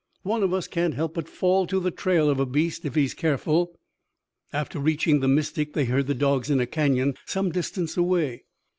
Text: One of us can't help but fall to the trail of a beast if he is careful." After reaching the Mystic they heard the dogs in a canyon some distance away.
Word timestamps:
One 0.23 0.41
of 0.41 0.51
us 0.51 0.67
can't 0.67 0.95
help 0.95 1.13
but 1.13 1.29
fall 1.29 1.67
to 1.67 1.79
the 1.79 1.91
trail 1.91 2.27
of 2.27 2.39
a 2.39 2.45
beast 2.47 2.85
if 2.85 2.95
he 2.95 3.03
is 3.03 3.13
careful." 3.13 3.77
After 4.51 4.79
reaching 4.79 5.19
the 5.19 5.27
Mystic 5.27 5.73
they 5.75 5.85
heard 5.85 6.07
the 6.07 6.15
dogs 6.15 6.49
in 6.49 6.59
a 6.59 6.65
canyon 6.65 7.13
some 7.27 7.51
distance 7.51 7.95
away. 7.97 8.45